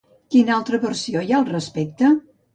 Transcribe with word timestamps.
Quina 0.35 0.55
altra 0.61 0.79
versió 0.85 1.23
hi 1.27 1.31
ha 1.35 1.37
al 1.43 1.47
respecte? 1.53 2.13